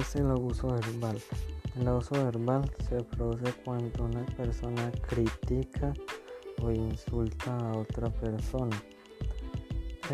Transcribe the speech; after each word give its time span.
es 0.00 0.16
el 0.16 0.30
abuso 0.30 0.68
verbal? 0.68 1.18
El 1.78 1.86
abuso 1.86 2.14
verbal 2.24 2.70
se 2.88 3.02
produce 3.04 3.52
cuando 3.64 4.04
una 4.04 4.24
persona 4.36 4.90
critica 5.08 5.92
o 6.62 6.70
insulta 6.70 7.56
a 7.56 7.76
otra 7.76 8.08
persona. 8.08 8.82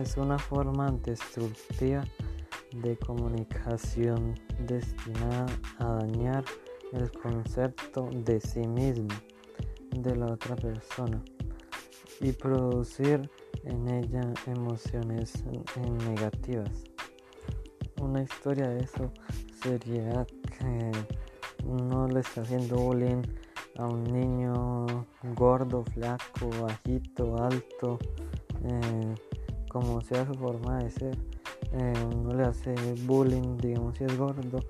Es 0.01 0.17
una 0.17 0.39
forma 0.39 0.91
destructiva 1.05 2.05
de 2.83 2.97
comunicación 2.99 4.35
destinada 4.67 5.47
a 5.79 5.85
dañar 6.01 6.45
el 6.93 7.11
concepto 7.13 8.11
de 8.13 8.41
sí 8.41 8.67
mismo 8.67 9.15
de 9.93 10.17
la 10.17 10.27
otra 10.27 10.57
persona 10.57 11.23
y 12.21 12.33
producir 12.33 13.31
en 13.65 13.89
ella 13.89 14.35
emociones 14.47 15.45
negativas. 16.07 16.85
Una 18.01 18.23
historia 18.23 18.69
de 18.69 18.85
eso 18.85 19.11
sería 19.67 20.25
que 20.59 20.93
uno 21.65 22.07
le 22.07 22.21
está 22.21 22.43
haciendo 22.43 22.77
bullying 22.77 23.23
a 23.79 23.87
un 23.87 24.05
niño 24.05 24.87
gordo, 25.35 25.85
flaco, 25.93 26.51
bajito, 26.63 27.37
alto, 27.43 27.99
eh, 28.65 29.15
como 29.69 30.01
sea 30.03 30.25
su 30.25 30.35
forma 30.35 30.79
de 30.79 30.91
ser. 30.91 31.19
Eh, 31.73 31.95
uno 32.15 32.33
le 32.35 32.45
hace 32.45 32.75
bullying, 33.07 33.57
digamos 33.57 33.99
si 33.99 34.05
es 34.05 34.17
gordo, 34.17 34.61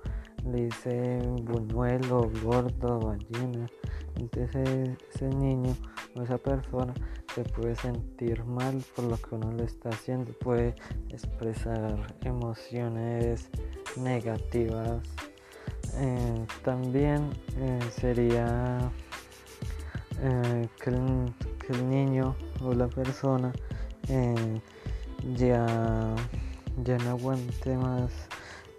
le 0.45 0.65
dice 0.65 1.19
buñuelo, 1.43 2.31
gordo, 2.43 2.99
ballena. 2.99 3.67
Entonces 4.15 4.97
ese 5.13 5.29
niño 5.29 5.75
esa 6.23 6.37
persona 6.37 6.93
se 7.33 7.43
puede 7.43 7.75
sentir 7.75 8.43
mal 8.45 8.83
por 8.95 9.05
lo 9.05 9.17
que 9.17 9.35
uno 9.35 9.51
le 9.51 9.65
está 9.65 9.89
haciendo, 9.89 10.31
puede 10.33 10.75
expresar 11.09 12.15
emociones 12.23 13.49
negativas. 13.95 15.01
Eh, 15.95 16.45
también 16.63 17.29
eh, 17.57 17.79
sería 17.91 18.91
eh, 20.21 20.67
que, 20.81 20.89
el, 20.89 21.89
niño 21.89 22.35
o 22.63 22.73
la 22.73 22.87
persona 22.87 23.51
ya, 25.35 26.15
ya 26.83 26.97
no 26.99 27.09
aguante 27.09 27.75
más 27.75 28.11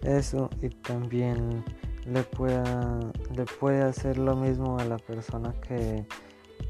eso 0.01 0.49
y 0.61 0.69
también 0.69 1.63
le 2.05 2.23
pueda 2.23 2.99
le 3.35 3.45
puede 3.45 3.83
hacer 3.83 4.17
lo 4.17 4.35
mismo 4.35 4.79
a 4.79 4.85
la 4.85 4.97
persona 4.97 5.53
que, 5.67 6.05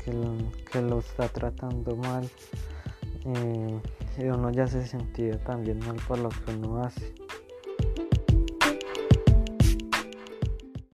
que, 0.04 0.82
lo 0.82 1.00
está 1.00 1.28
tratando 1.28 1.96
mal 1.96 2.30
y 3.26 4.24
uno 4.24 4.52
ya 4.52 4.68
se 4.68 4.86
sentía 4.86 5.38
también 5.44 5.80
mal 5.80 5.98
por 6.08 6.20
lo 6.20 6.30
que 6.30 6.52
uno 6.52 6.84
hace 6.84 7.14